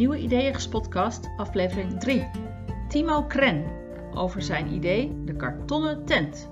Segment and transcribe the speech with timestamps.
[0.00, 2.30] nieuwe Ideeënspodcast, aflevering 3.
[2.88, 3.64] Timo Kren
[4.14, 6.50] over zijn idee de kartonnen tent.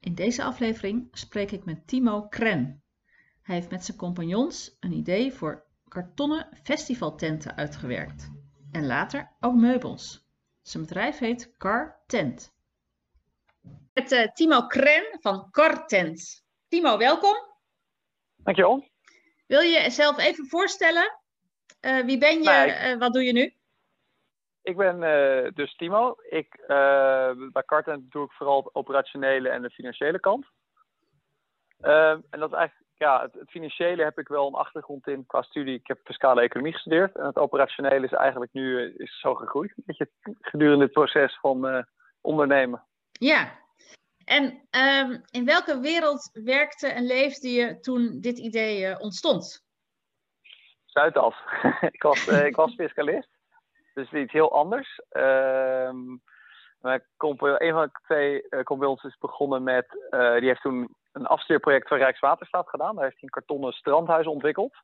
[0.00, 2.82] In deze aflevering spreek ik met Timo Kren.
[3.42, 8.30] Hij heeft met zijn compagnons een idee voor kartonnen festivaltenten uitgewerkt.
[8.70, 10.28] En later ook meubels.
[10.62, 12.54] Zijn bedrijf heet Car Tent.
[13.92, 16.41] Met uh, Timo Kren van Car Tent.
[16.72, 17.34] Timo, welkom.
[18.36, 18.84] Dankjewel.
[19.46, 21.18] Wil je jezelf even voorstellen?
[21.80, 22.90] Uh, wie ben je?
[22.92, 23.54] Uh, wat doe je nu?
[24.62, 26.16] Ik ben uh, dus Timo.
[26.28, 26.64] Ik,
[27.52, 30.46] bij Carten doe ik vooral het operationele en de financiële kant.
[31.80, 35.26] Ehm, en dat is eigenlijk, ja, het, het, financiële heb ik wel een achtergrond in
[35.26, 35.74] qua studie.
[35.74, 37.16] Ik heb fiscale economie gestudeerd.
[37.16, 39.72] En het operationele is eigenlijk nu is zo gegroeid.
[39.76, 41.86] Een beetje gedurende het proces van
[42.20, 42.84] ondernemen.
[43.12, 43.61] Ja,
[44.32, 49.64] en um, in welke wereld werkte en leefde je toen dit idee uh, ontstond?
[50.84, 51.34] Zuidas.
[51.96, 53.28] ik, was, uh, ik was fiscalist,
[53.94, 55.00] dus iets heel anders.
[55.10, 56.22] Um,
[56.80, 62.68] een van de twee uh, is begonnen met, die heeft toen een afstudeerproject van Rijkswaterstaat
[62.68, 62.94] gedaan.
[62.94, 64.76] Daar heeft hij een kartonnen strandhuis ontwikkeld.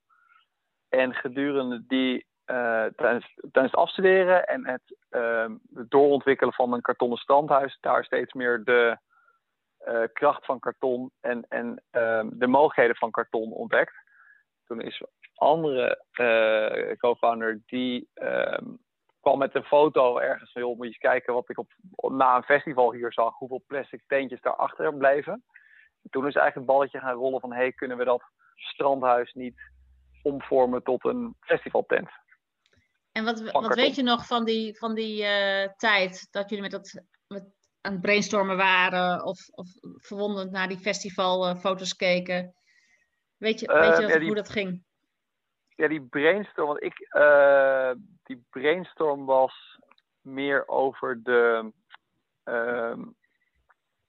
[0.89, 7.19] En gedurende die, tijdens, tijdens het afstuderen en het, ehm, het doorontwikkelen van een kartonnen
[7.19, 9.08] strandhuis, daar steeds meer de uh,
[10.13, 13.95] kracht van karton en, en uh, de mogelijkheden van karton ontdekt.
[14.65, 18.79] Toen is een andere uh, co-founder die um,
[19.21, 21.73] kwam met een foto ergens van, joh, moet je eens kijken wat ik op,
[22.13, 25.33] na een festival hier zag, hoeveel plastic teentjes daarachter bleven.
[26.03, 28.23] En toen is eigenlijk het balletje gaan rollen van, hey, kunnen we dat
[28.55, 29.61] strandhuis niet
[30.23, 32.11] omvormen tot een festivaltent?
[33.13, 36.73] En wat, wat weet je nog van die, van die uh, tijd dat jullie met
[36.73, 37.58] dat met
[37.89, 42.55] aan het brainstormen waren of, of verwonderd naar die festivalfoto's keken.
[43.37, 44.85] Weet je, weet je ja, die, hoe dat ging?
[45.69, 47.91] Ja, die brainstorm, want ik, uh,
[48.23, 49.79] die brainstorm was
[50.21, 51.73] meer over de.
[52.45, 52.97] Uh,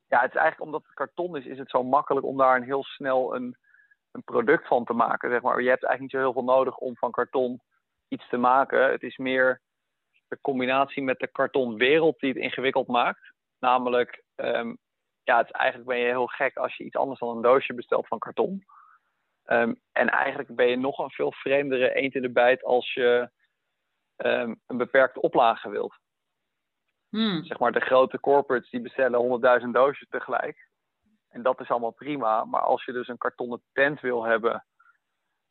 [0.08, 2.64] ja, het is eigenlijk omdat het karton is, is het zo makkelijk om daar een
[2.64, 3.58] heel snel een,
[4.12, 5.30] een product van te maken.
[5.30, 5.62] Zeg maar.
[5.62, 7.62] Je hebt eigenlijk niet zo heel veel nodig om van karton
[8.08, 8.92] iets te maken.
[8.92, 9.62] Het is meer
[10.28, 13.38] de combinatie met de kartonwereld die het ingewikkeld maakt.
[13.60, 14.78] Namelijk, um,
[15.24, 17.74] ja, het is eigenlijk ben je heel gek als je iets anders dan een doosje
[17.74, 18.66] bestelt van karton.
[19.46, 23.30] Um, en eigenlijk ben je nog een veel vreemdere eend in de bijt als je
[24.18, 25.98] um, een beperkte oplage wilt.
[27.10, 27.44] Hmm.
[27.44, 30.70] Zeg maar, de grote corporates die bestellen 100.000 doosjes tegelijk.
[31.30, 32.46] En dat is allemaal prima.
[32.46, 34.66] Maar als je dus een kartonnen tent wil hebben,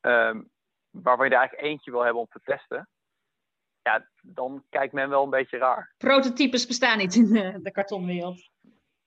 [0.01, 0.49] um,
[0.89, 2.89] waarvan je er eigenlijk eentje wil hebben om te testen,
[3.81, 5.93] ja, dan kijkt men wel een beetje raar.
[5.97, 8.49] Prototypes bestaan niet in de, de kartonwereld.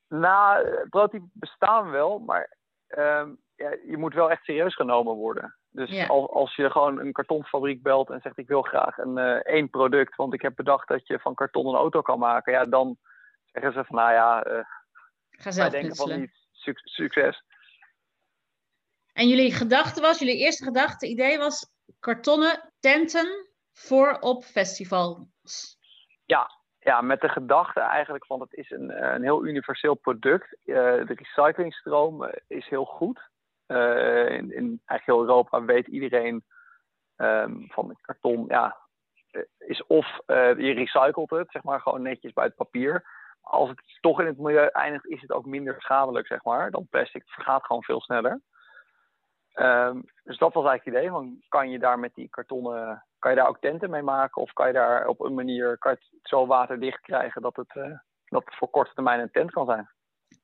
[0.08, 2.56] Nou, prototypes bestaan wel, maar
[2.88, 5.56] um, ja, je moet wel echt serieus genomen worden.
[5.70, 6.06] Dus ja.
[6.06, 9.70] als, als je gewoon een kartonfabriek belt en zegt ik wil graag een uh, één
[9.70, 12.98] product, want ik heb bedacht dat je van karton een auto kan maken, ja, dan
[13.52, 14.64] zeggen ze van nou ja, uh,
[15.30, 16.30] Ga zelf wij denken van niet
[16.84, 17.44] succes.
[19.12, 25.78] En jullie gedachte was, jullie eerste gedachte, idee was kartonnen tenten voor op festivals.
[26.24, 30.56] Ja, ja, met de gedachte eigenlijk van het is een, een heel universeel product.
[30.64, 33.30] Uh, de recyclingstroom uh, is heel goed.
[33.66, 36.44] In, eigenlijk heel Europa weet iedereen
[37.16, 38.76] um, van karton, ja,
[39.58, 43.04] is of je recycelt het, zeg maar, gewoon netjes bij het papier.
[43.40, 46.86] Als het toch in het milieu eindigt, is het ook minder schadelijk, zeg maar, dan
[46.90, 47.22] plastic.
[47.22, 48.40] Het vergaat gewoon veel sneller.
[49.54, 51.10] Um, dus dat was eigenlijk het idee.
[51.10, 54.42] Van, kan je daar met die kartonnen kan je daar ook tenten mee maken?
[54.42, 57.74] Of kan je daar op een manier kan je het zo waterdicht krijgen dat het,
[57.74, 59.90] uh, dat het voor korte termijn een tent kan zijn?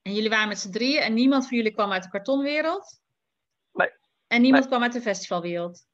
[0.02, 3.00] En jullie waren met z'n drieën en niemand van jullie kwam uit de kartonwereld?
[3.72, 3.90] Nee.
[4.26, 4.72] En niemand nee.
[4.72, 5.86] kwam uit de festivalwereld?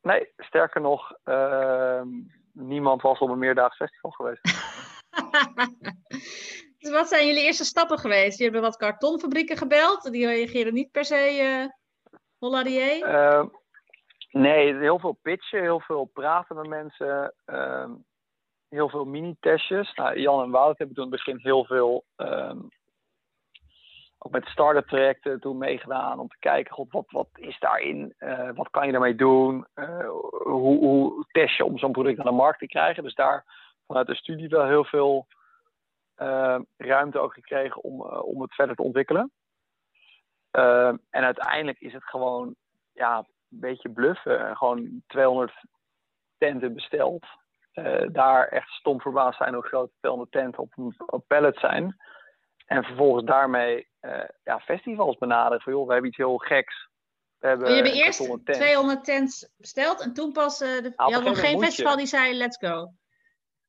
[0.00, 2.02] Nee, sterker nog, uh,
[2.52, 4.42] niemand was op een meerdaags festival geweest.
[6.78, 8.38] dus wat zijn jullie eerste stappen geweest?
[8.38, 11.66] Je hebt wat kartonfabrieken gebeld, die reageerden niet per se uh,
[12.38, 13.06] holladier?
[14.34, 18.04] Nee, heel veel pitchen, heel veel praten met mensen, um,
[18.68, 19.94] heel veel mini-testjes.
[19.94, 22.68] Nou, Jan en Wout hebben toen in het begin heel veel, um,
[24.18, 28.50] ook met start-up trajecten toen meegedaan om te kijken, god, wat, wat is daarin, uh,
[28.54, 30.08] wat kan je daarmee doen, uh,
[30.42, 33.02] hoe, hoe test je om zo'n product aan de markt te krijgen.
[33.02, 33.44] Dus daar
[33.86, 35.26] vanuit de studie wel heel veel
[36.16, 39.32] uh, ruimte ook gekregen om, om het verder te ontwikkelen.
[40.50, 42.54] Ehm, en uiteindelijk is het gewoon,
[42.92, 43.26] ja,
[43.60, 44.56] beetje bluffen.
[44.56, 45.52] Gewoon 200
[46.38, 47.26] tenten besteld.
[47.74, 51.96] Uh, daar echt stom verbaasd zijn hoe groot 200 tenten op een op pallet zijn.
[52.66, 55.60] En vervolgens daarmee uh, ja, festivals benaderen.
[55.60, 56.88] Van joh, we hebben iets heel geks.
[57.38, 60.60] We hebben, oh, je hebt eerst 200 tents besteld en toen pas.
[60.60, 62.92] Uh, de, nou, je had nog geen festival die zei: let's go.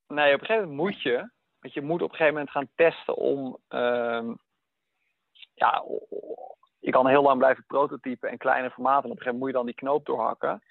[0.06, 1.30] Nee, op een gegeven moment moet je.
[1.58, 3.58] Want je moet op een gegeven moment gaan testen om.
[3.68, 4.30] Uh,
[5.54, 5.84] ja,
[6.86, 9.04] je kan heel lang blijven prototypen en kleine formaten.
[9.04, 10.62] En op een gegeven moment moet je dan die knoop doorhakken.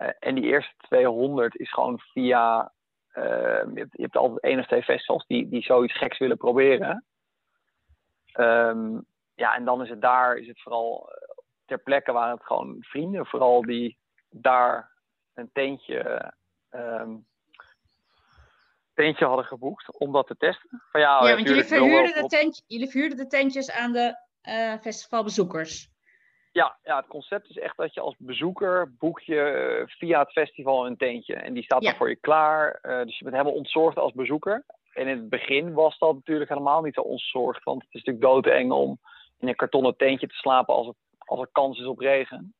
[0.00, 2.72] Uh, en die eerste 200 is gewoon via.
[3.14, 6.36] Uh, je, hebt, je, hebt, altijd één of twee festivals die, die zoiets geks willen
[6.36, 7.04] proberen.
[8.38, 12.46] Um, ja, en dan is het daar is het vooral eh, ter plekke waren het
[12.46, 13.98] gewoon vrienden, vooral die
[14.30, 14.92] daar
[15.34, 16.32] een tentje
[16.70, 17.26] um,
[18.94, 20.82] tentje hadden geboekt om dat te testen.
[20.90, 24.23] Van, ja, ja want jullie verhuurden, de tent, jullie verhuurden de tentjes aan de
[24.80, 25.92] festivalbezoekers.
[26.54, 30.32] Ja, ja, het concept is echt dat je als bezoeker boek je eh, via het
[30.32, 31.34] festival een tentje.
[31.34, 32.78] En die staat dan voor je klaar.
[32.82, 34.64] Uh, dus je bent helemaal ontzorgd als bezoeker.
[34.92, 37.64] En in het begin was dat natuurlijk helemaal niet zo ontzorgd.
[37.64, 38.98] Want het is natuurlijk doodeng om
[39.38, 42.54] in een kartonnen tentje te slapen als, het, als er kans is op regen.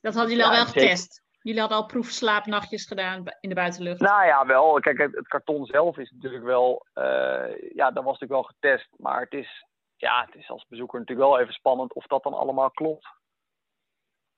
[0.00, 1.22] Dat hadden jullie al wel getest?
[1.40, 4.00] Jullie hadden al proefslaapnachtjes gedaan in de buitenlucht?
[4.00, 4.80] Nou ja, wel.
[4.80, 6.86] Kijk, het, karton zelf is natuurlijk wel...
[6.94, 8.88] Uh, ja, dat was natuurlijk wel getest.
[8.96, 9.64] Maar het is,
[10.00, 13.08] ja, het is als bezoeker natuurlijk wel even spannend of dat dan allemaal klopt.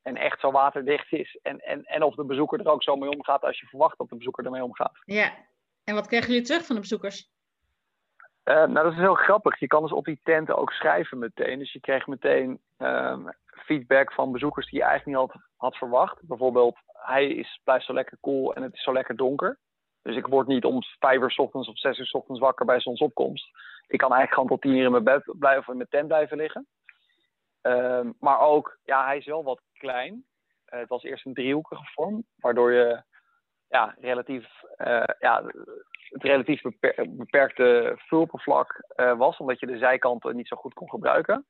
[0.02, 1.38] En echt zo waterdicht is.
[1.42, 4.08] En, en, en of de bezoeker er ook zo mee omgaat als je verwacht dat
[4.08, 5.02] de bezoeker ermee omgaat.
[5.04, 5.32] Ja.
[5.84, 7.30] En wat kregen jullie terug van de bezoekers?
[8.44, 9.58] Uh, nou, dat is heel grappig.
[9.58, 11.58] Je kan dus op die tenten ook schrijven meteen.
[11.58, 16.18] Dus je kreeg meteen um, feedback van bezoekers die je eigenlijk niet had, had verwacht.
[16.22, 19.58] Bijvoorbeeld, hij is, blijft zo lekker cool en het is zo lekker donker.
[20.02, 22.66] Dus ik word niet om vijf uur s ochtends of zes uur s ochtends wakker
[22.66, 23.50] bij zonsopkomst.
[23.86, 26.06] Ik kan eigenlijk gewoon tot tien uur in mijn bed blijven of in mijn tent
[26.06, 26.66] blijven liggen.
[27.62, 30.26] Um, maar ook, ja, hij is wel wat klein.
[30.72, 33.02] Uh, het was eerst een driehoekige vorm, waardoor je
[33.68, 35.42] ja, relatief, uh, ja,
[36.08, 40.90] het relatief beper beperkte vuloppervlak uh, was, omdat je de zijkanten niet zo goed kon
[40.90, 41.46] gebruiken.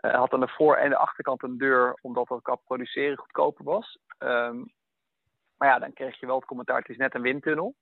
[0.00, 3.64] Uh, had aan de voor- en de achterkant een deur, omdat dat qua produceren goedkoper
[3.64, 3.98] was.
[4.18, 4.72] Um,
[5.56, 7.74] maar ja, dan kreeg je wel het commentaar, het is net een windtunnel.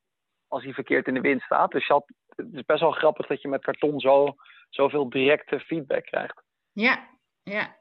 [0.49, 1.71] Als hij verkeerd in de wind staat.
[1.71, 4.35] Dus had, het is best wel grappig dat je met karton zo,
[4.71, 6.43] zoveel directe feedback krijgt.
[6.73, 7.09] Ja,
[7.43, 7.77] ja.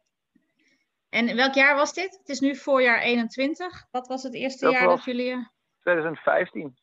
[1.09, 2.17] En welk jaar was dit?
[2.17, 3.88] Het is nu voorjaar 21.
[3.91, 5.53] Wat was het eerste jaar dat jullie...
[5.79, 6.77] 2015.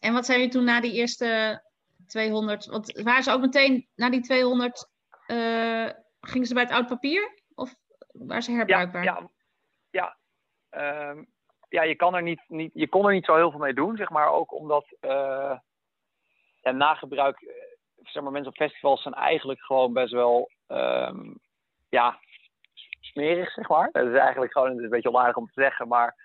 [0.00, 1.62] En wat zijn jullie toen na die eerste
[2.06, 2.66] 200?
[2.66, 4.90] Want waren ze ook meteen na die 200
[5.26, 5.90] uh,
[6.20, 7.42] gingen ze bij het oud papier?
[7.54, 7.74] Of
[8.12, 9.04] waren ze herbruikbaar?
[9.04, 9.30] Ja,
[9.90, 10.16] ja,
[10.70, 11.10] ja.
[11.10, 11.32] Um,
[11.72, 13.96] ja je, kan er niet, niet, je kon er niet zo heel veel mee doen,
[13.96, 14.28] zeg maar.
[14.28, 15.58] Ook omdat uh,
[16.60, 17.38] ja, nagebruik,
[18.02, 21.38] zeg maar, mensen op festivals zijn eigenlijk gewoon best wel um,
[21.88, 22.18] ja,
[23.00, 23.88] smerig, zeg maar.
[23.92, 26.16] Dat is eigenlijk gewoon, het is een beetje onaardig om te zeggen, maar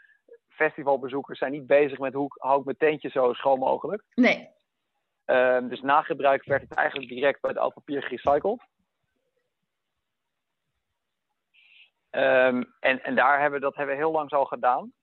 [0.49, 4.03] festivalbezoekers zijn niet bezig met hoe hou ik mijn tentje zo schoon mogelijk.
[4.15, 4.49] Nee.
[5.25, 8.61] Um, dus na gebruik werd het eigenlijk direct bij het oud papier gerecycled.
[12.11, 14.93] Um, en, en daar hebben, dat hebben we heel lang zo gedaan.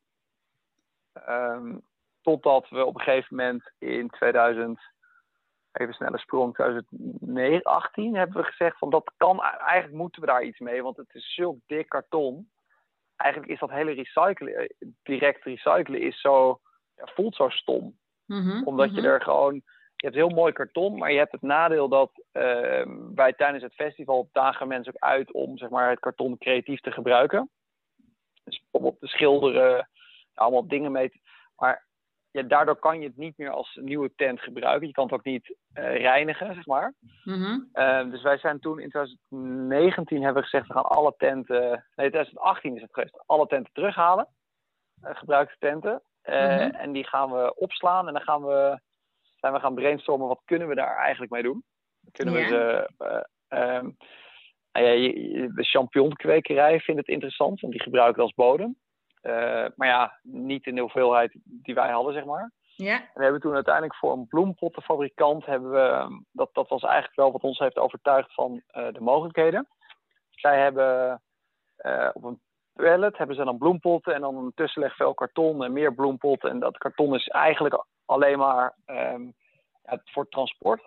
[1.28, 1.82] Um,
[2.22, 4.80] totdat we op een gegeven moment in 2000,
[5.72, 10.58] even snelle sprong, 2018 hebben we gezegd van dat kan, eigenlijk moeten we daar iets
[10.58, 12.48] mee, want het is zulk dik karton
[13.16, 14.68] eigenlijk is dat hele recyclen, eh,
[15.02, 16.60] direct recyclen, is zo,
[16.96, 17.98] ja, voelt zo stom.
[18.26, 19.10] Mhm, Omdat je mhm.
[19.10, 19.54] er gewoon,
[19.96, 23.74] je hebt heel mooi karton, maar je hebt het nadeel dat uh, wij tijdens het
[23.74, 27.50] festival dagen mensen ook uit om zeg maar, het karton creatief te gebruiken.
[28.44, 29.88] Dus bijvoorbeeld te schilderen,
[30.34, 31.20] allemaal dingen mee.
[31.56, 31.86] Maar
[32.30, 34.86] ja, daardoor kan je het niet meer als nieuwe tent gebruiken.
[34.86, 36.94] Je kan het ook niet uh, reinigen, zeg maar.
[37.24, 41.70] Mm uh, dus wij zijn toen in 2019 hebben we gezegd, we gaan alle tenten,
[41.94, 44.28] nee 2018 is het geweest, alle tenten terughalen.
[45.04, 46.02] Uh, gebruikte tenten.
[46.24, 46.70] Mm-hmm.
[46.70, 48.80] En die gaan we opslaan en dan gaan we,
[49.36, 51.64] zijn we gaan brainstormen, wat kunnen we daar eigenlijk mee doen?
[52.12, 52.48] Kunnen yeah.
[52.48, 53.28] we ze...
[53.48, 53.96] Um,
[54.72, 55.12] nou ja,
[55.54, 58.76] de champignonkwekerij vindt het interessant, want die gebruiken als bodem.
[59.26, 62.52] Uh, maar ja, niet in de hoeveelheid die wij hadden, zeg maar.
[62.76, 62.94] Ja.
[62.94, 67.16] En we hebben toen uiteindelijk voor een bloempottenfabrikant, hebben we, ehm, dat, dat was eigenlijk
[67.16, 69.68] wel wat ons heeft overtuigd van uh, de mogelijkheden.
[70.30, 71.22] Zij hebben
[71.78, 72.40] uh, op een
[72.72, 76.50] pallet hebben ze dan bloempotten en dan een tussenlegvel karton en meer bloempotten.
[76.50, 79.34] En dat karton is eigenlijk alleen maar um,
[79.84, 80.82] ja, voor transport.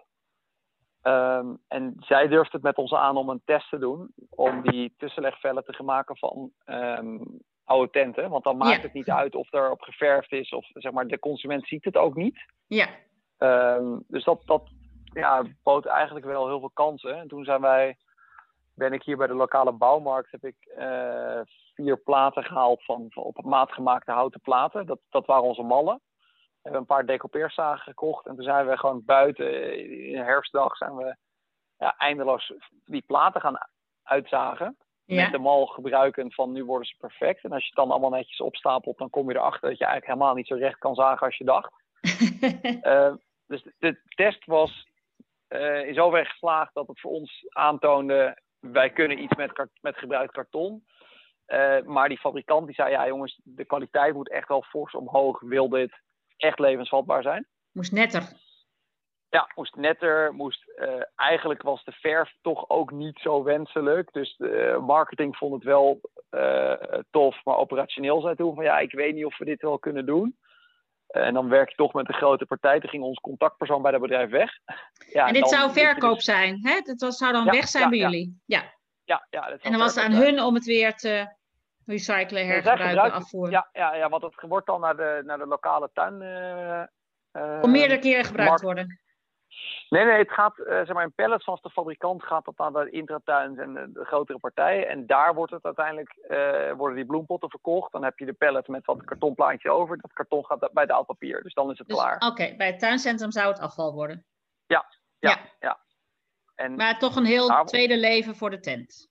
[1.04, 4.14] Um, en zij durfde het met ons aan om een test te doen.
[4.30, 8.30] Om die tussenlegvellen te maken van um, oude tenten.
[8.30, 11.20] Want dan maakt het niet uit of er op geverfd is of zeg maar de
[11.20, 12.46] consument ziet het ook niet.
[12.68, 12.88] Ja.
[13.38, 14.70] Um, dus dat, dat
[15.04, 17.18] ja, bood eigenlijk wel heel veel kansen.
[17.18, 17.98] En toen zijn wij,
[18.76, 21.42] ben ik hier bij de lokale bouwmarkt, heb ik uh,
[21.74, 24.86] vier platen gehaald van, van op maat gemaakte houten platen.
[24.86, 26.02] Dat, dat waren onze mallen.
[26.62, 28.26] hebben een paar decoupeerzagen gekocht.
[28.26, 29.78] En toen zijn we gewoon buiten
[30.10, 31.16] in een herfstdag zijn we
[31.78, 32.54] ja, eindeloos
[32.86, 33.58] die platen gaan
[34.04, 34.78] uitzagen.
[35.16, 37.44] Met de mal gebruikend van nu worden ze perfect.
[37.44, 40.14] En als je het dan allemaal netjes opstapelt, dan kom je erachter dat je eigenlijk
[40.14, 41.74] helemaal niet zo recht kan zagen als je dacht.
[42.84, 43.14] uh,
[43.52, 44.88] dus de test was
[45.50, 50.32] uh, in zoverre geslaagd dat het voor ons aantoonde, wij kunnen iets met, met gebruikt
[50.32, 50.86] karton.
[51.48, 55.40] Uh, maar die fabrikant die zei, ja jongens, de kwaliteit moet echt wel fors omhoog,
[55.40, 56.02] wil dit
[56.38, 57.48] echt levensvatbaar zijn.
[57.72, 58.24] Moest netter.
[59.30, 60.34] Ja, moest netter.
[60.34, 64.14] Moest, uh, eigenlijk was de verf toch ook niet zo wenselijk.
[64.14, 66.74] Dus de marketing vond het wel uh,
[67.10, 70.06] tof, maar operationeel zei toen van ja, ik weet niet of we dit wel kunnen
[70.06, 70.38] doen.
[71.08, 72.80] En dan werk je toch met een grote partij.
[72.80, 74.52] Toen ging ons contactpersoon bij dat bedrijf weg.
[75.10, 76.24] Ja, en dit zou verkoop dus...
[76.24, 76.82] zijn, hè?
[76.98, 78.42] Was, zou dan ja, weg zijn ja, bij jullie?
[78.46, 78.76] Ja.
[79.04, 80.24] Ja, ja en dan was het aan zijn.
[80.24, 81.36] hun om het weer te
[81.86, 83.52] recyclen, hergebruiken, afvoeren.
[83.52, 86.14] Ja, ja, ja, want het wordt dan naar de, naar de lokale tuin.
[87.62, 89.00] Om meerdere keren gebruikt worden.
[89.90, 92.86] Nee, nee, het gaat, uh, zeg maar, in pallets van de fabrikant gaat dat naar
[92.86, 94.88] de intratuins en de, de, grotere partijen.
[94.88, 97.92] En daar wordt het uiteindelijk, uh, worden die bloempotten verkocht.
[97.92, 100.02] Dan heb je de pallet met wat kartonplaatje over.
[100.02, 102.28] Dat karton gaat bij de oud papier, dus dan is het dus, klaar.
[102.28, 104.26] Oké, bij het tuincentrum zou het afval worden.
[104.66, 104.86] Ja,
[105.20, 105.40] ja, ja.
[105.60, 105.80] ja.
[106.56, 107.66] En maar toch een heel daar...
[107.66, 109.10] tweede leven voor de tent.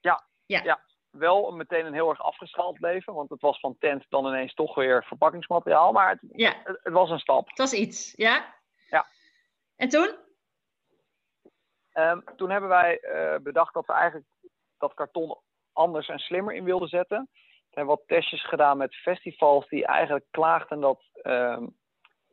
[0.00, 0.60] Ja, ja.
[0.62, 0.80] ja.
[1.10, 4.74] Wel meteen een heel erg afgeschaald leven, want het was van tent dan ineens toch
[4.74, 5.92] weer verpakkingsmateriaal.
[5.92, 6.54] Maar het, ja.
[6.64, 7.48] het, het was een stap.
[7.48, 8.58] Het was iets, ja?
[9.80, 10.14] En toen?
[11.94, 14.26] Um, toen hebben wij uh, bedacht dat we eigenlijk
[14.78, 15.38] dat karton
[15.72, 17.28] anders en slimmer in wilden zetten.
[17.32, 21.76] We hebben wat testjes gedaan met festivals die eigenlijk klaagden dat um,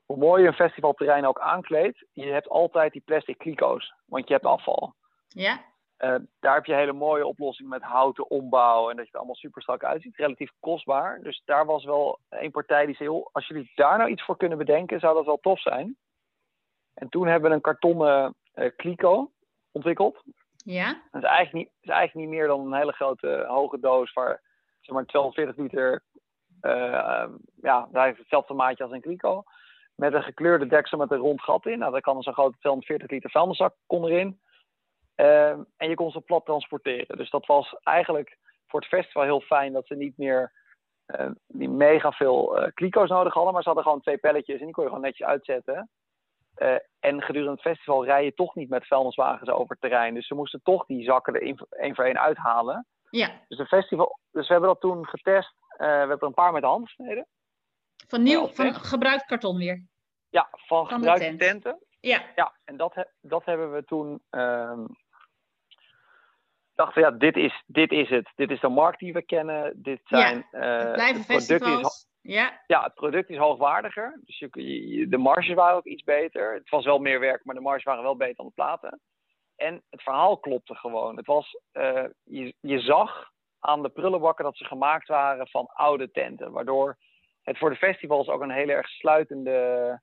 [0.05, 4.33] hoe mooi je een festivalterrein ook aankleedt, je hebt altijd die plastic kliko's, want je
[4.33, 4.93] hebt afval.
[5.27, 5.65] Ja.
[5.97, 9.35] Uh, daar heb je hele mooie oplossingen met houten ombouw en dat je er allemaal
[9.35, 10.15] super strak uitziet.
[10.15, 11.21] Relatief kostbaar.
[11.21, 14.57] Dus daar was wel een partij die zei: als jullie daar nou iets voor kunnen
[14.57, 15.97] bedenken, zou dat wel tof zijn.
[16.97, 19.31] En toen hebben we een kartonnen uh, kliko
[19.71, 20.23] ontwikkeld.
[20.55, 21.01] Ja.
[21.11, 24.41] Dat is eigenlijk, niet, is eigenlijk niet meer dan een hele grote hoge doos waar
[24.81, 26.03] zeg maar 240 liter,
[26.61, 27.25] uh,
[27.61, 29.43] ja, daar heeft hetzelfde maatje als een kliko.
[29.95, 31.79] Met een gekleurde deksel met een rond gat in.
[31.79, 34.39] Nou, daar kan zo'n grote 240 liter vuilniszak kon erin.
[35.15, 37.17] Uh, en je kon ze plat transporteren.
[37.17, 38.37] Dus dat was eigenlijk
[38.67, 40.53] voor het festival heel fijn dat ze niet meer
[41.07, 43.53] uh, die mega veel uh, kliko's nodig hadden.
[43.53, 45.89] Maar ze hadden gewoon twee pelletjes en die kon je gewoon netjes uitzetten.
[46.57, 50.13] Uh, en gedurende het festival rij je toch niet met vuilniswagens over het terrein.
[50.13, 52.85] Dus ze moesten toch die zakken er één voor één uithalen.
[53.09, 53.31] Ja.
[53.47, 55.53] Dus, de festival, dus we hebben dat toen getest.
[55.71, 57.27] Uh, we hebben er een paar met de hand gesneden.
[58.07, 59.85] Van nieuw, van gebruikt karton weer?
[60.29, 61.39] Ja, van, van gebruikte tent.
[61.39, 61.79] tenten.
[61.99, 62.23] Ja.
[62.35, 64.21] Ja, en dat, dat hebben we toen...
[64.29, 64.87] Um,
[66.75, 68.31] dachten, ja, dit is, dit is het.
[68.35, 69.73] Dit is de markt die we kennen.
[69.75, 70.47] Dit zijn...
[70.51, 72.07] Ja, het blijven uh, festivals.
[72.27, 72.61] Ja.
[72.67, 74.19] ja, het product is hoogwaardiger.
[74.25, 74.49] Dus je,
[74.89, 76.53] je, de marges waren ook iets beter.
[76.53, 78.99] Het was wel meer werk, maar de marges waren wel beter dan de platen.
[79.55, 81.17] En het verhaal klopte gewoon.
[81.17, 83.29] Het was, uh, je, je zag
[83.59, 86.51] aan de prullenbakken dat ze gemaakt waren van oude tenten.
[86.51, 86.97] Waardoor
[87.43, 90.01] het voor de festivals ook een heel erg sluitende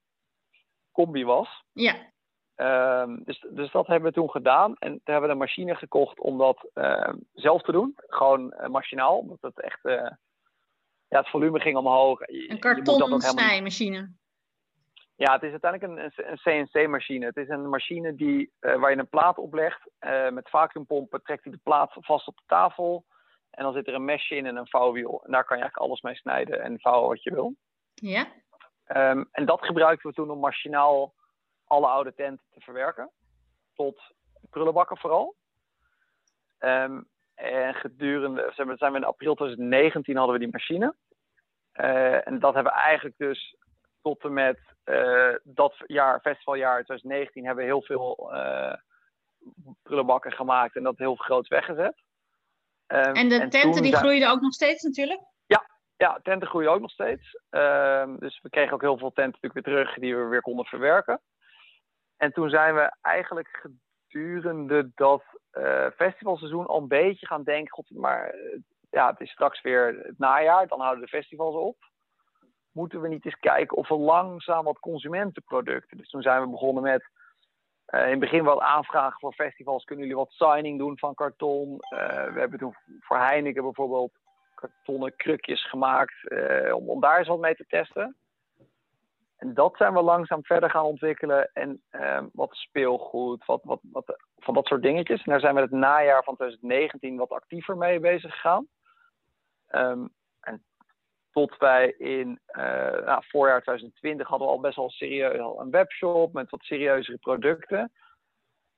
[0.93, 1.64] combi was.
[1.73, 2.12] Ja.
[2.57, 4.76] Um, dus, dus dat hebben we toen gedaan.
[4.78, 7.93] En toen hebben we een machine gekocht om dat uh, zelf te doen.
[7.97, 10.11] Gewoon uh, machinaal, omdat het echt uh,
[11.14, 12.21] ja, het volume ging omhoog.
[12.21, 14.12] een karton snijmachine.
[15.16, 17.26] Ja, het is uiteindelijk een, een CNC-machine.
[17.26, 19.90] Het is een machine die, uh, waar je een plaat op legt.
[20.00, 23.04] Uh, met vacuümpompen trekt hij de plaat vast op de tafel.
[23.50, 25.23] En dan zit er een mesje in en een vouwwiel.
[25.25, 27.54] En daar kan je eigenlijk alles mee snijden en vouwen wat je wil.
[27.94, 28.26] Ja.
[28.87, 31.14] Um, en dat gebruikten we toen om machinaal
[31.64, 33.11] alle oude tenten te verwerken.
[33.75, 34.14] Tot
[34.50, 35.37] prullenbakken vooral.
[36.59, 40.94] Um, en gedurende, zijn we in april 2019 hadden we die machine.
[41.81, 43.57] Uh, en dat hebben we eigenlijk dus
[44.02, 48.75] tot en met uh, dat jaar, festivaljaar 2019, hebben we heel veel uh,
[49.83, 52.02] prullenbakken gemaakt en dat heel groot weggezet.
[52.87, 55.21] Um, en de tenten die groeiden ook nog steeds natuurlijk?
[55.47, 55.66] Ja,
[55.97, 57.38] ja tenten groeien ook nog steeds.
[57.50, 60.64] Uh, dus we kregen ook heel veel tenten natuurlijk weer terug die we weer konden
[60.64, 61.21] verwerken.
[62.16, 63.66] En toen zijn we eigenlijk
[64.09, 68.35] gedurende dat uh, festivalseizoen al een beetje gaan denken: God, maar
[68.95, 71.77] ja, het is straks weer het najaar, dan houden de festivals op.
[72.73, 75.97] Moeten we niet eens kijken of we langzaam wat consumentenproducten.
[75.97, 77.11] Dus toen zijn we begonnen met
[77.89, 79.85] uh, in het begin wel aanvragen voor festivals.
[79.85, 81.69] Kunnen jullie wat signing doen van karton?
[81.69, 81.79] Uh,
[82.33, 84.13] we hebben toen voor Heineken bijvoorbeeld
[84.55, 88.17] kartonnen krukjes gemaakt uh, om, daar eens wat mee te testen.
[89.37, 91.51] En dat zijn we langzaam verder gaan ontwikkelen.
[91.53, 91.83] En
[92.33, 95.23] wat speelgoed, wat, wat, wat, van dat soort dingetjes.
[95.23, 98.69] En daar zijn we het najaar van 2019 wat actiever mee bezig gegaan.
[99.75, 100.09] Um,
[100.40, 100.64] en
[101.31, 102.40] Tot wij in
[103.04, 107.93] nou, voorjaar 2020 hadden we al best wel serieus een webshop met wat serieuzere producten.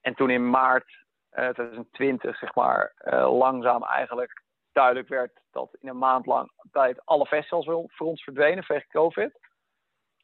[0.01, 2.95] En toen in maart 2020, zeg maar,
[3.29, 8.65] langzaam eigenlijk duidelijk werd dat in een maand lang tijd alle festivals voor ons verdwenen
[8.65, 9.39] vanwege COVID.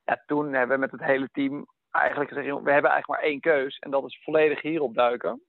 [0.05, 3.41] Ja, toen hebben we met het hele team eigenlijk gezegd, we hebben eigenlijk maar één
[3.41, 5.43] keus en dat is volledig hierop duiken.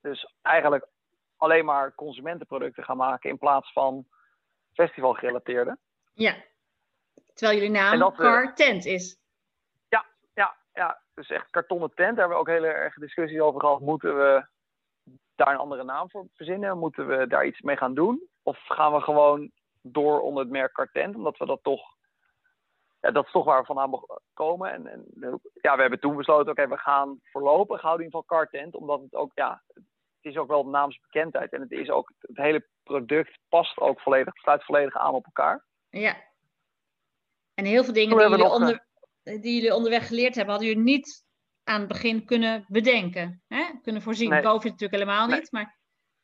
[0.00, 0.88] Dus eigenlijk
[1.36, 4.06] alleen maar consumentenproducten gaan maken in plaats van
[4.72, 5.78] festivalgerelateerde.
[6.12, 6.36] Ja,
[7.34, 9.18] terwijl jullie naam dat, eh, Car Tent is.
[9.88, 12.16] Ja, ja, ja, dus echt kartonnen tent.
[12.16, 13.80] Daar hebben we ook hele erg discussies over gehad.
[13.80, 14.46] Moeten we
[15.34, 16.78] daar een andere naam voor verzinnen?
[16.78, 18.28] Moeten we daar iets mee gaan doen?
[18.42, 19.50] Of gaan we gewoon
[19.82, 21.98] door onder het merk Cartent, omdat we dat toch
[23.00, 24.00] ja, dat is toch waar we vandaan
[24.34, 24.72] komen.
[24.72, 25.04] En, en
[25.60, 29.30] ja, we hebben toen besloten, oké, we gaan voorlopig houden van Cartent, omdat het ook,
[29.34, 29.84] ja, het
[30.20, 31.52] is ook wel naamsbekendheid.
[31.52, 35.64] En het is ook, het hele product past ook volledig, sluit volledig aan op elkaar.
[35.88, 36.16] Ja.
[37.54, 38.86] En heel veel dingen die jullie, onder,
[39.22, 41.24] die jullie onderweg geleerd hebben, hadden jullie niet
[41.64, 43.64] aan het begin kunnen bedenken, hè?
[43.82, 44.30] kunnen voorzien.
[44.30, 44.42] Nee.
[44.42, 45.78] COVID natuurlijk helemaal niet, maar...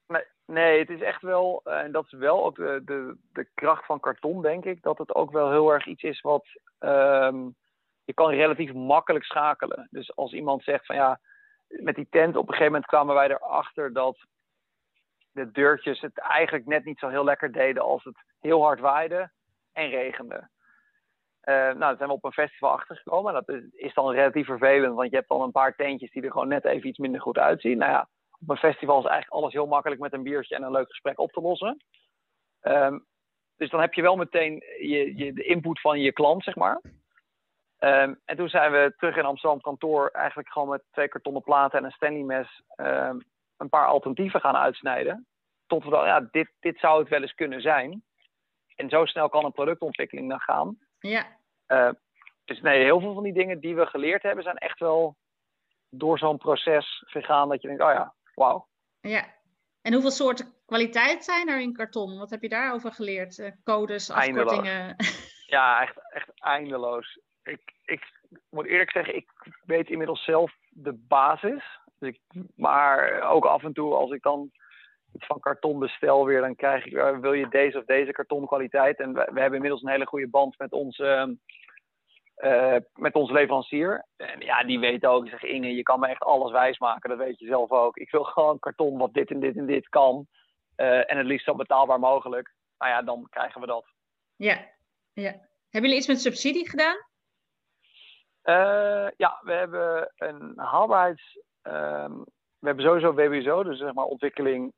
[0.07, 3.49] Nee, nee, het is echt wel, eh, en dat is wel ook de, de, de
[3.55, 6.47] kracht van karton, denk ik, dat het ook wel heel erg iets is wat
[6.79, 7.57] um,
[8.05, 9.89] je kan relatief makkelijk schakelen.
[9.91, 11.21] Dus als iemand zegt van ja,
[11.67, 14.27] met die tent op een gegeven moment kwamen wij erachter dat
[15.37, 19.31] de deurtjes het eigenlijk net niet zo heel lekker deden als het heel hard waaide
[19.73, 20.49] en regende.
[21.45, 23.33] Uh, nou, dan zijn we op een festival achtergekomen.
[23.33, 26.49] Dat is, dan relatief vervelend, want je hebt dan een paar tentjes die er gewoon
[26.49, 27.79] net even iets minder goed uitzien.
[27.79, 28.09] Nou ja,
[28.41, 31.19] op een festival is eigenlijk alles heel makkelijk met een biertje en een leuk gesprek
[31.19, 31.85] op te lossen.
[32.63, 33.07] Um,
[33.57, 36.81] dus dan heb je wel meteen je, je, de input van je klant, zeg maar.
[37.79, 41.79] Um, en toen zijn we terug in Amsterdam kantoor eigenlijk gewoon met twee kartonnen platen
[41.79, 43.25] en een Stanley mes um,
[43.57, 45.27] een paar alternatieven gaan uitsnijden.
[45.67, 48.05] Tot we dan, ja, dit, dit zou het wel eens kunnen zijn.
[48.75, 50.79] En zo snel kan een productontwikkeling dan gaan.
[50.99, 51.27] Ja.
[51.69, 51.91] Uh,
[52.45, 55.17] dus nee, heel veel van die dingen die we geleerd hebben zijn echt wel
[55.89, 58.69] door zo'n proces gegaan dat je denkt, oh ja, wauw.
[59.01, 59.35] Ja,
[59.83, 62.19] en hoeveel soorten kwaliteit zijn er in karton?
[62.19, 63.39] Wat heb je daarover geleerd?
[63.39, 64.97] Uh, codes, afkortingen?
[65.47, 67.21] Ja, echt, echt eindeloos.
[67.43, 68.03] Ik, ik
[68.51, 69.31] moet eerlijk zeggen, ik
[69.65, 71.65] weet inmiddels zelf de basis.
[71.99, 72.21] Dus ik,
[72.55, 74.51] maar ook af en toe als ik dan
[75.13, 78.99] iets van karton bestel weer, dan krijg ik, uh, wil je deze of deze kartonkwaliteit?
[78.99, 81.37] En we, we, hebben inmiddels een hele goede band met onze
[82.37, 84.07] uh, met onze leverancier.
[84.17, 85.25] En ja, die weet ook.
[85.25, 87.11] Ik zeg, Inge, je kan me echt alles wijsmaken.
[87.11, 87.97] Dat weet je zelf ook.
[87.97, 90.27] Ik wil gewoon karton wat dit en dit en dit kan.
[90.77, 92.55] Uh, en het liefst zo betaalbaar mogelijk.
[92.79, 93.87] Nou ja, dan krijgen we dat.
[94.37, 94.67] Ja,
[95.13, 95.31] ja.
[95.71, 96.97] Hebben jullie iets met subsidie gedaan?
[98.45, 101.39] Uh, ja, we hebben een haalbaarheids...
[101.67, 102.13] Ehm,
[102.59, 104.73] we hebben sowieso WBSO, dus zeg maar ontwikkeling,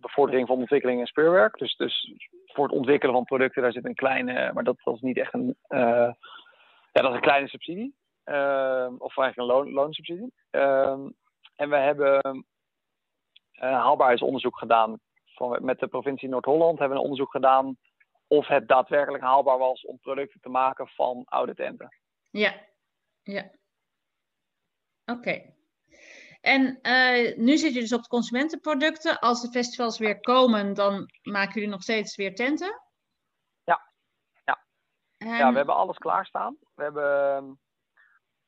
[0.00, 1.58] bevordering van ontwikkeling en speurwerk.
[1.58, 2.12] Dus, dus
[2.46, 5.34] voor het ontwikkelen van producten, daar zit een kleine, maar dat, dat is niet echt
[5.34, 5.56] een
[6.92, 7.94] ja, dat is een kleine subsidie.
[8.24, 10.32] Uh, of eigenlijk een loon, loonsubsidie.
[10.50, 11.06] Uh,
[11.56, 12.46] en we hebben
[13.52, 15.00] uh, haalbaarheidsonderzoek gedaan.
[15.24, 17.76] Van, met de provincie Noord-Holland hebben we een onderzoek gedaan
[18.26, 21.96] of het daadwerkelijk haalbaar was om producten te maken van oude tenten.
[22.30, 22.54] Ja,
[23.22, 23.50] ja.
[25.04, 25.56] Oké.
[26.48, 29.18] En uh, nu zit je dus op de consumentenproducten.
[29.18, 32.80] Als de festivals weer komen, dan maken jullie nog steeds weer tenten?
[35.18, 36.56] Ja, we hebben alles klaarstaan.
[36.74, 37.42] We hebben,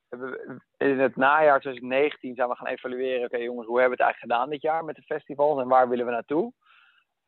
[0.09, 3.25] we hebben in het najaar 2019 zijn we gaan evalueren.
[3.25, 5.89] Oké jongens, hoe hebben we het eigenlijk gedaan dit jaar met de festivals en waar
[5.89, 6.53] willen we naartoe?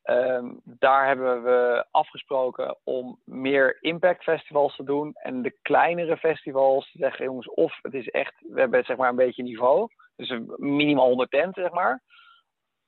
[0.03, 5.13] Um, daar hebben we afgesproken om meer impact festivals te doen.
[5.13, 9.09] En de kleinere festivals te zeggen, jongens, of het is echt, we hebben zeg maar
[9.09, 9.87] een beetje niveau.
[10.15, 12.01] Dus een minimaal 100 tenten, zeg maar.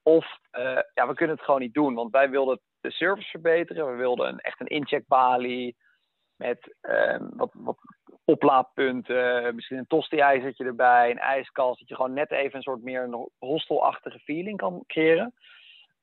[0.03, 1.93] Of uh, ja, we kunnen het gewoon niet doen.
[1.93, 3.91] Want wij wilden de service verbeteren.
[3.91, 5.75] We wilden een, echt een incheckbalie.
[6.35, 7.77] Met um, wat, wat
[8.25, 11.79] oplaadpunten, misschien een tosti-ijzertje erbij, een ijskast.
[11.79, 15.33] Dat je gewoon net even een soort meer een hostelachtige feeling kan creëren.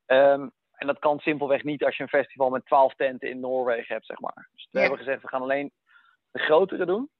[0.06, 3.94] Um, en dat kan simpelweg niet als je een festival met 12 tenten in Noorwegen
[3.94, 4.48] hebt, zeg maar.
[4.54, 5.72] Dus we hebben gezegd, we gaan alleen
[6.30, 7.10] de grotere doen.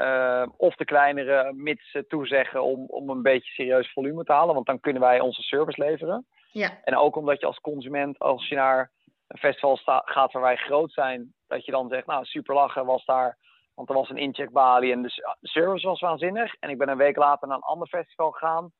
[0.00, 4.54] Uh, of de kleinere, mits ze toezeggen om, om een beetje serieus volume te halen.
[4.54, 6.26] Want dan kunnen wij onze service leveren.
[6.50, 6.70] Ja.
[6.84, 8.90] En ook omdat je als consument, als je naar
[9.26, 13.04] een festival gaat waar wij groot zijn, dat je dan zegt, nou super lachen was
[13.04, 13.38] daar,
[13.74, 16.54] want er was een incheckbalie en de service was waanzinnig.
[16.54, 18.72] En ik ben een week later naar een ander festival gegaan.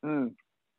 [0.00, 0.36] Hmm.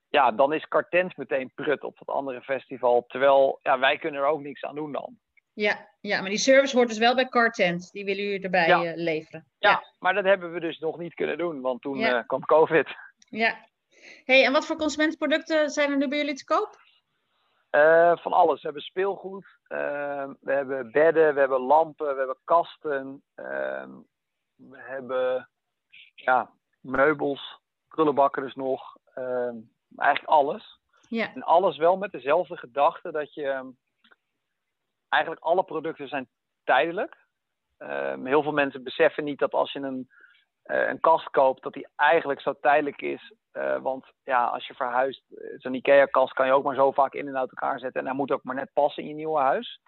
[0.10, 3.06] Ja, dan is Cartent meteen prut op dat andere festival.
[3.08, 5.18] Terwijl ja, wij kunnen er ook niks aan doen dan.
[5.62, 7.92] Ja, ja, maar die service hoort dus wel bij Cartent.
[7.92, 8.84] Die willen jullie erbij ja.
[8.84, 9.46] uh, leveren.
[9.58, 12.18] Ja, ja, maar dat hebben we dus nog niet kunnen doen, want toen ja.
[12.18, 12.88] uh, kwam COVID.
[13.30, 13.68] Ja.
[14.24, 16.76] hey, en wat voor consumentenproducten zijn er nu bij jullie te koop?
[17.72, 18.56] Uh, van alles.
[18.56, 23.88] We hebben speelgoed, uh, we hebben bedden, we hebben lampen, we hebben kasten, uh,
[24.56, 25.50] we hebben
[26.16, 28.98] ja, meubels, prullenbakken dus nog.
[29.14, 29.56] Ehm,
[29.98, 30.80] eigenlijk alles.
[31.10, 31.34] Ja.
[31.34, 33.74] En alles wel met dezelfde gedachte dat je
[35.12, 36.28] eigenlijk alle producten zijn
[36.64, 37.18] tijdelijk.
[37.78, 40.10] Um, heel veel mensen beseffen niet dat als je een,
[40.66, 43.34] uh, een kast koopt, dat die eigenlijk zo tijdelijk is.
[43.54, 45.24] Uh, want ja, als je verhuist,
[45.58, 48.02] zo'n IKEA-kast kan je ook maar zo vaak in en uit elkaar zetten.
[48.02, 49.80] En hij moet ook maar net passen in je nieuwe huis.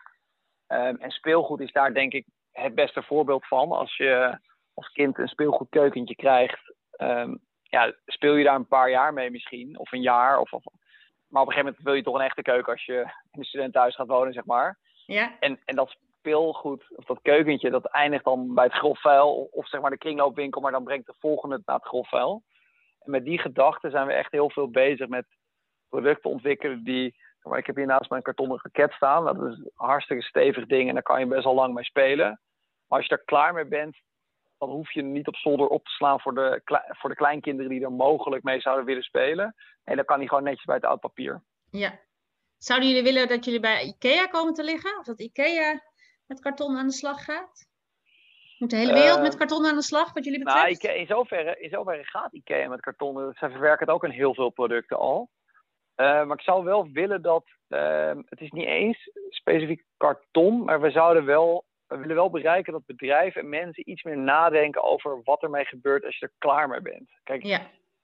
[0.68, 3.72] Um, en speelgoed is daar denk ik het beste voorbeeld van.
[3.72, 4.40] Als je
[4.74, 9.80] als kind een speelgoedkeukentje krijgt, um, ja, speel je daar een paar jaar mee misschien,
[9.80, 10.40] of een jaar.
[10.40, 10.64] Of, of,
[11.28, 13.00] maar op een gegeven moment wil je toch een echte keuken als je
[13.32, 14.78] in een studentenhuis gaat wonen, zeg maar.
[15.06, 15.36] Ja.
[15.40, 19.82] En, en dat speelgoed, of dat keukentje, dat eindigt dan bij het grofvuil, of, zeg
[19.82, 22.44] maar de kringloopwinkel, maar dan brengt de volgende het naar het grofvuil.
[23.00, 25.26] En met die gedachte zijn we echt heel veel bezig met
[25.90, 27.16] producten ontwikkelen die.
[27.42, 29.26] Maar ik heb hier naast mijn kartonnen raket staan.
[29.26, 32.40] Dat is een hartstikke stevig ding en daar kan je best al lang mee spelen.
[32.88, 33.98] Maar als je er klaar mee bent,
[34.58, 37.84] dan hoef je niet op zolder op te slaan voor de, voor de kleinkinderen die
[37.84, 39.56] er mogelijk mee zouden willen spelen.
[39.84, 41.42] En dan kan hij gewoon netjes bij het oud papier.
[41.70, 42.00] Ja.
[42.64, 44.98] Zouden jullie willen dat jullie bij IKEA komen te liggen?
[45.00, 45.82] Of dat IKEA
[46.26, 47.68] met karton aan de slag gaat?
[48.58, 50.62] Moet de hele wereld uh, met karton aan de slag, wat jullie betreft?
[50.62, 53.34] Nou, Ikea, in, zoverre, in zoverre gaat IKEA met karton.
[53.34, 55.30] Ze verwerken het ook in heel veel producten al.
[55.96, 60.82] Uh, maar ik zou wel willen dat, uh, het is niet eens specifiek karton, maar
[60.82, 65.22] we zouden wel we willen wel bereiken dat bedrijven en mensen iets meer nadenken over
[65.24, 67.10] wat ermee gebeurt als je er klaar mee bent.
[67.24, 67.62] Kijk, ja.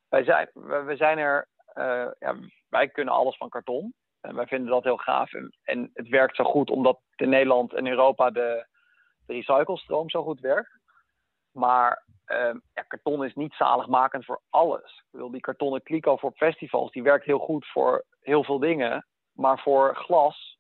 [0.10, 2.36] wij, zijn, we, zijn er, uh, ja,
[2.70, 3.94] wij kunnen alles van karton.
[4.22, 5.34] En wij vinden dat heel gaaf.
[5.34, 8.68] En, en het werkt zo goed omdat in Nederland en Europa de,
[9.26, 10.80] de recyclestroom zo goed werkt.
[11.52, 14.98] Maar uh, ja, karton is niet zaligmakend voor alles.
[14.98, 19.08] Ik bedoel, die kartonnen kliko voor festivals, die werkt heel goed voor heel veel dingen.
[19.32, 20.60] Maar voor glas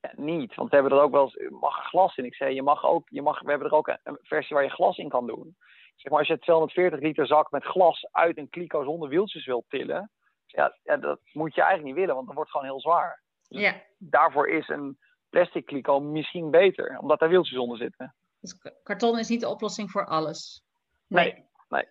[0.00, 0.54] ja, niet.
[0.54, 2.24] Want we hebben er ook wel eens, mag glas in.
[2.24, 4.70] Ik zei, je mag ook, je mag, we hebben er ook een versie waar je
[4.70, 5.56] glas in kan doen.
[5.96, 9.64] Zeg maar, als je 240 liter zak met glas uit een kliko zonder wieltjes wilt
[9.68, 10.10] tillen,
[10.50, 13.22] ja, ja, dat moet je eigenlijk niet willen, want dat wordt gewoon heel zwaar.
[13.48, 13.82] Dus ja.
[13.98, 14.98] Daarvoor is een
[15.30, 18.14] plastic kliko misschien beter, omdat daar wieltjes onder zitten.
[18.40, 20.62] Dus karton is niet de oplossing voor alles.
[21.06, 21.86] Nee, nee.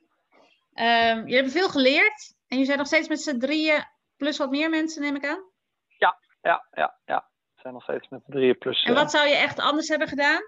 [0.74, 3.86] Um, jullie hebben veel geleerd en je zijn nog steeds met z'n drieën
[4.18, 5.52] plus wat meer mensen, neem ik aan?
[5.98, 7.30] Ja, ja, ja, ja.
[7.56, 8.84] We zijn nog steeds met z'n drieën plus.
[8.84, 10.42] En wat zou je echt anders hebben gedaan?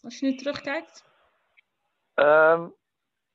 [0.00, 1.04] Als je nu terugkijkt?
[2.14, 2.74] Um,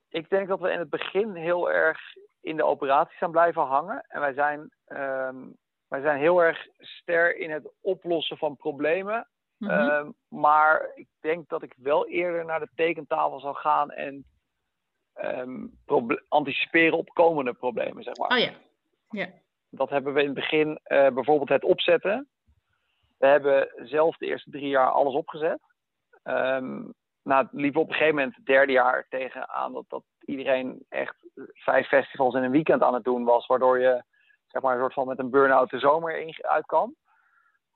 [0.10, 2.00] ik denk dat we in het begin heel erg
[2.46, 4.06] in de operaties zijn blijven hangen.
[4.08, 9.28] En wij zijn, um, wij zijn heel erg ster in het oplossen van problemen.
[9.58, 9.72] Mhm.
[9.72, 14.26] Um, maar ik denk dat ik wel eerder naar de tekentafel zou gaan en
[15.24, 15.80] um,
[16.28, 18.30] anticiperen op komende problemen, zeg maar.
[18.30, 18.52] Oh ja.
[19.10, 19.28] ja.
[19.70, 22.28] Dat hebben we in het begin uh, bijvoorbeeld het opzetten.
[23.18, 25.60] We hebben zelf de eerste drie jaar alles opgezet.
[26.24, 26.94] Um,
[27.26, 31.16] nou, het liep op een gegeven moment het derde jaar tegenaan dat, dat iedereen echt
[31.54, 34.04] vijf festivals in een weekend aan het doen was, waardoor je
[34.48, 36.96] zeg maar een soort van met een burn-out de zomer in, uit kan.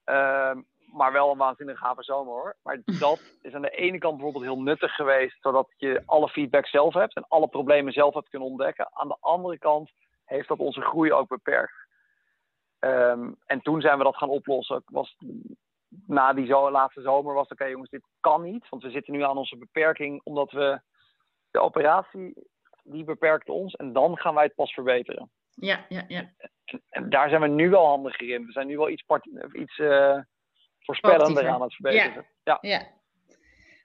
[0.06, 2.56] Um, maar wel een waanzinnig gave zomer hoor.
[2.64, 6.68] Maar dat is aan de ene kant bijvoorbeeld heel nuttig geweest, zodat je alle feedback
[6.68, 8.90] zelf hebt en alle problemen zelf hebt kunnen ontdekken.
[8.92, 9.92] Aan de andere kant
[10.26, 11.88] heeft dat onze groei ook beperkt.
[12.80, 14.84] Um, en toen zijn we dat gaan oplossen.
[14.86, 15.16] Was,
[16.08, 18.70] na die zo, laatste zomer was oké okay, jongens, dit kan niet.
[18.70, 20.82] Want we zitten nu aan onze beperking, omdat we
[21.52, 22.34] de operatie,
[22.84, 23.74] die beperkt ons.
[23.74, 25.32] En dan gaan wij het pas verbeteren.
[25.50, 26.30] Ja, ja, ja.
[26.66, 28.46] En, en daar zijn we nu wel handiger in.
[28.46, 30.20] We zijn nu wel iets, part, iets uh,
[30.80, 32.28] voorspellender aan het verbeteren.
[32.44, 32.58] Ja.
[32.62, 32.78] ja.
[32.78, 32.88] ja.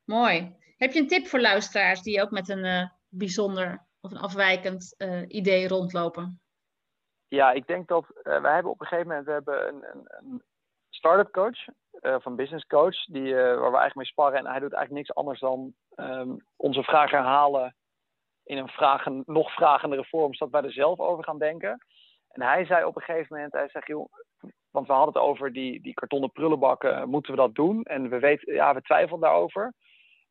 [0.05, 0.57] Mooi.
[0.77, 4.95] Heb je een tip voor luisteraars die ook met een uh, bijzonder of een afwijkend
[4.99, 6.41] uh, idee rondlopen?
[7.29, 10.43] Ja, ik denk dat wij hebben op een gegeven moment we hebben een, een, een
[10.91, 11.65] start-up coach,
[12.01, 14.39] of een business coach, die, uh, waar we eigenlijk mee sparren.
[14.39, 17.77] En hij doet eigenlijk niks anders dan um, onze vraag herhalen
[18.45, 21.79] in een vragen, nog vragendere vorm, zodat wij er zelf over gaan denken.
[22.29, 24.13] En hij zei op een gegeven moment, hij zegt, joh,
[24.71, 27.83] want we hadden het over die, die kartonnen prullenbakken, moeten we dat doen?
[27.83, 29.75] En we weten, ja, we twijfelden daarover.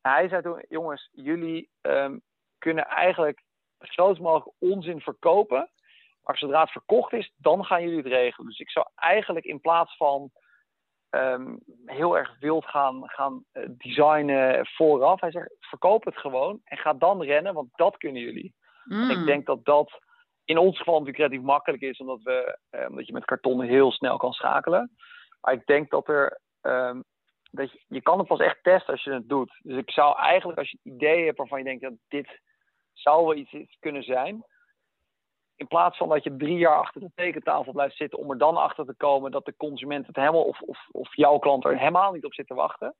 [0.00, 2.22] Hij zei toen, jongens, jullie um,
[2.58, 3.42] kunnen eigenlijk
[3.78, 5.70] zo mogelijk onzin verkopen.
[6.22, 8.48] Maar zodra het verkocht is, dan gaan jullie het regelen.
[8.48, 10.30] Dus ik zou eigenlijk in plaats van
[11.14, 15.20] um, heel erg wild gaan, gaan uh, designen vooraf.
[15.20, 18.54] Hij zegt, verkoop het gewoon en ga dan rennen, want dat kunnen jullie.
[18.84, 19.10] Mm.
[19.10, 20.00] Ik denk dat dat
[20.44, 23.92] in ons geval natuurlijk relatief makkelijk is, omdat, we, uh, omdat je met kartonnen heel
[23.92, 24.90] snel kan schakelen.
[25.40, 26.40] Maar ik denk dat er.
[26.62, 27.04] Um,
[27.50, 29.60] dat je, je kan het pas echt testen als je het doet.
[29.62, 32.40] Dus ik zou eigenlijk, als je een idee hebt waarvan je denkt dat dit
[32.92, 34.44] zou wel iets kunnen zijn,
[35.56, 38.56] in plaats van dat je drie jaar achter de tekentafel blijft zitten om er dan
[38.56, 42.12] achter te komen dat de consument het helemaal of, of, of jouw klant er helemaal
[42.12, 42.94] niet op zit te wachten,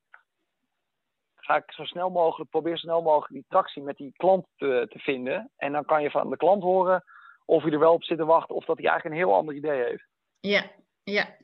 [1.37, 4.87] ga ik zo snel mogelijk, probeer zo snel mogelijk die tractie met die klant te,
[4.89, 5.51] te vinden.
[5.57, 7.05] En dan kan je van de klant horen
[7.45, 9.55] of hij er wel op zit te wachten of dat hij eigenlijk een heel ander
[9.55, 10.07] idee heeft.
[10.41, 10.71] Ja,
[11.03, 11.37] ja.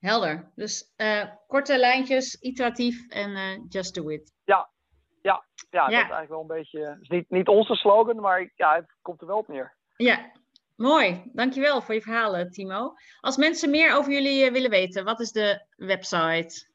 [0.00, 0.52] Helder.
[0.54, 4.32] Dus uh, korte lijntjes, iteratief en uh, just do it.
[4.44, 4.70] Ja,
[5.22, 6.98] ja, ja, dat is eigenlijk wel een beetje.
[7.00, 9.76] is niet, niet onze slogan, maar ja, het komt er wel op neer.
[9.96, 10.32] Ja,
[10.76, 11.22] mooi.
[11.32, 12.94] Dankjewel voor je verhalen, Timo.
[13.20, 16.66] Als mensen meer over jullie willen weten, wat is de website?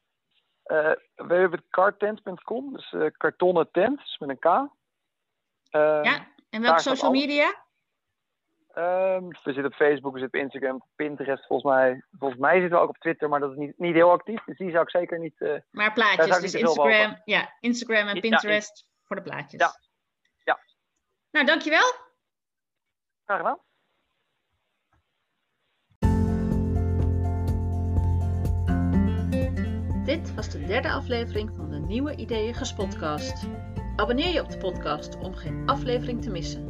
[0.66, 4.44] Uh, www.cartent.com, dus uh, kartonnen tent, dus met een K.
[4.44, 4.70] Uh,
[6.02, 7.60] ja, en welke social media?
[8.74, 12.04] Um, we zitten op Facebook, we zitten op Instagram, Pinterest volgens mij.
[12.18, 14.44] Volgens mij zitten we ook op Twitter, maar dat is niet, niet heel actief.
[14.44, 15.34] Dus die zou ik zeker niet...
[15.38, 19.60] Uh, maar plaatjes, dus Instagram, ja, Instagram en Pinterest ja, voor de plaatjes.
[19.60, 19.72] Ja.
[20.44, 20.58] ja.
[21.30, 21.92] Nou, dankjewel.
[23.24, 23.58] Graag gedaan.
[30.04, 33.46] Dit was de derde aflevering van de Nieuwe Ideeën Gespodcast.
[33.96, 36.66] Abonneer je op de podcast om geen aflevering te missen.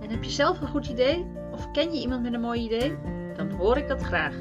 [0.00, 1.26] En heb je zelf een goed idee?
[1.52, 2.96] Of ken je iemand met een mooi idee?
[3.36, 4.34] Dan hoor ik dat graag.